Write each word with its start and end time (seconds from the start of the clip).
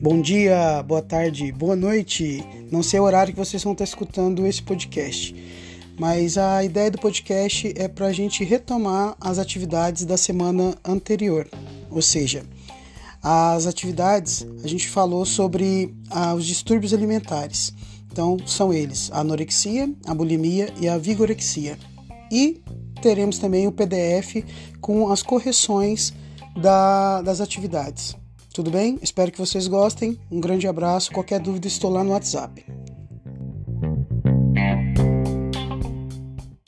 Bom 0.00 0.22
dia, 0.22 0.82
boa 0.84 1.02
tarde, 1.02 1.52
boa 1.52 1.76
noite. 1.76 2.42
Não 2.70 2.82
sei 2.82 3.00
o 3.00 3.02
horário 3.02 3.32
que 3.32 3.38
vocês 3.38 3.62
vão 3.62 3.72
estar 3.72 3.84
escutando 3.84 4.46
esse 4.46 4.62
podcast, 4.62 5.34
mas 5.98 6.38
a 6.38 6.64
ideia 6.64 6.90
do 6.90 6.98
podcast 6.98 7.74
é 7.76 7.88
para 7.88 8.06
a 8.06 8.12
gente 8.12 8.44
retomar 8.44 9.16
as 9.20 9.38
atividades 9.38 10.04
da 10.04 10.16
semana 10.16 10.76
anterior, 10.84 11.48
ou 11.90 12.00
seja, 12.00 12.44
as 13.22 13.66
atividades 13.66 14.46
a 14.62 14.68
gente 14.68 14.88
falou 14.88 15.26
sobre 15.26 15.94
ah, 16.10 16.34
os 16.34 16.46
distúrbios 16.46 16.94
alimentares. 16.94 17.74
Então 18.10 18.36
são 18.46 18.72
eles: 18.72 19.10
a 19.12 19.20
anorexia, 19.20 19.92
a 20.06 20.14
bulimia 20.14 20.72
e 20.80 20.88
a 20.88 20.96
vigorexia. 20.96 21.78
E 22.30 22.62
teremos 23.00 23.38
também 23.38 23.66
o 23.66 23.72
PDF 23.72 24.44
com 24.80 25.10
as 25.10 25.22
correções 25.22 26.12
da, 26.56 27.22
das 27.22 27.40
atividades. 27.40 28.16
Tudo 28.52 28.70
bem? 28.70 28.98
Espero 29.00 29.30
que 29.30 29.38
vocês 29.38 29.68
gostem. 29.68 30.20
Um 30.30 30.40
grande 30.40 30.66
abraço. 30.66 31.12
Qualquer 31.12 31.40
dúvida, 31.40 31.68
estou 31.68 31.90
lá 31.90 32.02
no 32.02 32.12
WhatsApp. 32.12 32.66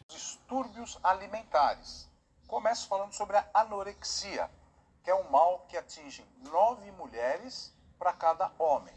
Distúrbios 0.09 0.99
alimentares. 1.03 2.09
Começo 2.47 2.87
falando 2.87 3.13
sobre 3.13 3.37
a 3.37 3.47
anorexia, 3.55 4.49
que 5.03 5.11
é 5.11 5.15
um 5.15 5.31
mal 5.31 5.67
que 5.69 5.77
atinge 5.77 6.25
nove 6.51 6.91
mulheres 6.93 7.73
para 7.99 8.13
cada 8.13 8.53
homem. 8.59 8.95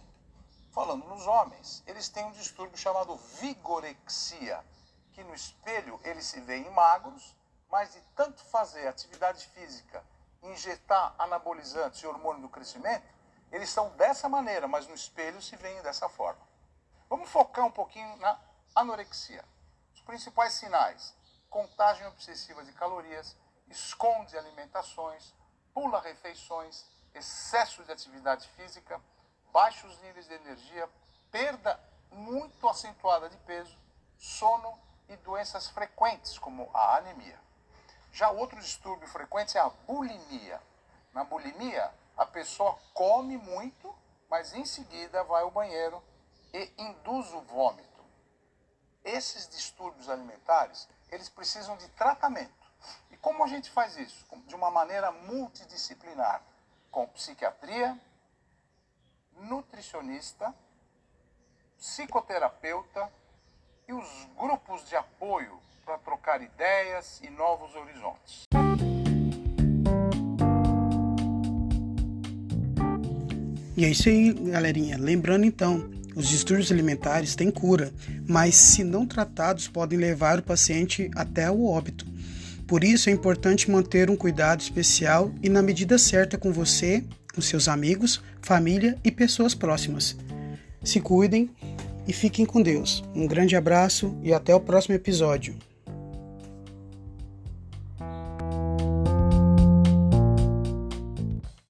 Falando 0.72 1.06
nos 1.08 1.28
homens, 1.28 1.84
eles 1.86 2.10
têm 2.10 2.26
um 2.26 2.32
distúrbio 2.32 2.78
chamado 2.78 3.16
vigorexia, 3.40 4.60
que 5.14 5.24
no 5.24 5.34
espelho 5.34 6.00
eles 6.04 6.26
se 6.26 6.42
veem 6.42 6.70
magros, 6.72 7.36
mas 7.70 7.94
de 7.94 8.02
tanto 8.16 8.44
fazer 8.46 8.88
atividade 8.88 9.48
física 9.48 10.04
injetar 10.44 11.16
anabolizantes 11.18 12.02
e 12.02 12.08
hormônio 12.08 12.42
do 12.42 12.50
crescimento, 12.50 13.08
eles 13.52 13.70
são 13.70 13.90
dessa 13.92 14.28
maneira, 14.28 14.68
mas 14.68 14.88
no 14.88 14.94
espelho 14.94 15.42
se 15.42 15.56
veem 15.56 15.82
dessa 15.82 16.10
forma. 16.10 16.42
Vamos 17.10 17.30
focar 17.30 17.66
um 17.66 17.72
pouquinho 17.72 18.16
na 18.18 18.40
anorexia. 18.76 19.46
Os 19.94 20.02
principais 20.02 20.54
sinais: 20.54 21.16
contagem 21.50 22.06
obsessiva 22.08 22.64
de 22.64 22.74
calorias, 22.74 23.38
esconde 23.68 24.38
alimentações, 24.38 25.34
pula 25.74 26.02
refeições, 26.02 26.86
excesso 27.14 27.84
de 27.84 27.92
atividade 27.92 28.48
física, 28.50 29.00
baixos 29.52 29.98
níveis 30.02 30.28
de 30.28 30.34
energia, 30.34 30.90
perda 31.32 31.80
muito 32.12 32.68
acentuada 32.68 33.30
de 33.30 33.38
peso, 33.38 33.78
sono 34.18 34.78
e 35.10 35.16
doenças 35.18 35.68
frequentes 35.68 36.38
como 36.38 36.70
a 36.74 36.98
anemia. 36.98 37.40
Já 38.12 38.30
outro 38.30 38.60
distúrbio 38.60 39.08
frequente 39.08 39.58
é 39.58 39.62
a 39.62 39.70
bulimia. 39.70 40.62
Na 41.14 41.24
bulimia, 41.24 41.92
a 42.16 42.26
pessoa 42.26 42.78
come 42.94 43.38
muito, 43.38 43.94
mas 44.30 44.54
em 44.54 44.66
seguida 44.66 45.24
vai 45.24 45.44
ao 45.44 45.52
banheiro 45.52 46.04
e 46.54 46.72
induz 46.78 47.34
o 47.34 47.42
vômito. 47.42 48.04
Esses 49.04 49.50
distúrbios 49.50 50.10
alimentares, 50.10 50.88
eles 51.12 51.28
precisam 51.28 51.76
de 51.78 51.88
tratamento. 51.90 52.64
E 53.12 53.18
como 53.18 53.44
a 53.44 53.48
gente 53.48 53.70
faz 53.70 53.98
isso? 53.98 54.26
De 54.46 54.56
uma 54.56 54.70
maneira 54.70 55.12
multidisciplinar, 55.12 56.42
com 56.92 57.08
psiquiatria, 57.08 58.00
nutricionista, 59.34 60.54
psicoterapeuta 61.78 63.12
os 64.04 64.28
grupos 64.38 64.88
de 64.90 64.96
apoio 64.98 65.52
para 65.86 65.98
trocar 65.98 66.42
ideias 66.42 67.22
e 67.24 67.30
novos 67.30 67.74
horizontes. 67.74 68.44
E 73.76 73.86
é 73.86 73.90
isso 73.90 74.10
aí, 74.10 74.34
galerinha. 74.34 74.98
Lembrando 74.98 75.46
então, 75.46 75.90
os 76.16 76.28
distúrbios 76.28 76.72
alimentares 76.72 77.36
têm 77.36 77.50
cura, 77.50 77.92
mas 78.28 78.56
se 78.56 78.84
não 78.84 79.06
tratados 79.06 79.68
podem 79.68 79.98
levar 79.98 80.40
o 80.40 80.44
paciente 80.44 81.10
até 81.16 81.50
o 81.50 81.66
óbito. 81.66 82.06
Por 82.68 82.84
isso 82.84 83.10
é 83.10 83.14
importante 83.14 83.72
manter 83.72 84.10
um 84.10 84.16
cuidado 84.16 84.62
especial 84.62 85.34
e 85.42 85.50
na 85.50 85.62
medida 85.62 85.98
certa 85.98 86.38
com 86.38 86.52
você, 86.52 87.04
com 87.34 87.42
seus 87.42 87.68
amigos, 87.68 88.22
família 88.42 88.98
e 89.04 89.12
pessoas 89.12 89.56
próximas. 89.56 90.16
Se 90.84 91.00
cuidem 91.00 91.50
e 92.08 92.14
fiquem 92.14 92.46
com 92.46 92.62
Deus. 92.62 93.04
Um 93.16 93.28
grande 93.28 93.56
abraço 93.56 94.16
e 94.22 94.34
até 94.34 94.54
o 94.54 94.60
próximo 94.60 94.96
episódio. 94.96 95.56